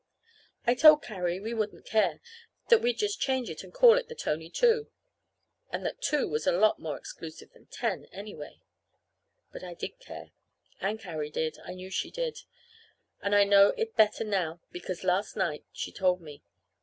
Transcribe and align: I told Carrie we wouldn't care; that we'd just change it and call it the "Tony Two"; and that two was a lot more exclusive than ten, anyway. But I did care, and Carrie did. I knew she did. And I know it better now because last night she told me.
I 0.65 0.73
told 0.73 1.03
Carrie 1.03 1.39
we 1.39 1.53
wouldn't 1.53 1.85
care; 1.85 2.21
that 2.69 2.79
we'd 2.81 2.97
just 2.97 3.21
change 3.21 3.51
it 3.51 3.63
and 3.63 3.71
call 3.71 3.99
it 3.99 4.07
the 4.07 4.15
"Tony 4.15 4.49
Two"; 4.49 4.89
and 5.69 5.85
that 5.85 6.01
two 6.01 6.27
was 6.27 6.47
a 6.47 6.51
lot 6.51 6.79
more 6.79 6.97
exclusive 6.97 7.53
than 7.53 7.67
ten, 7.67 8.05
anyway. 8.05 8.61
But 9.51 9.63
I 9.63 9.75
did 9.75 9.99
care, 9.99 10.31
and 10.79 10.99
Carrie 10.99 11.29
did. 11.29 11.59
I 11.63 11.75
knew 11.75 11.91
she 11.91 12.09
did. 12.09 12.39
And 13.21 13.35
I 13.35 13.43
know 13.43 13.75
it 13.77 13.95
better 13.95 14.23
now 14.23 14.59
because 14.71 15.03
last 15.03 15.35
night 15.37 15.65
she 15.71 15.91
told 15.91 16.19
me. 16.19 16.41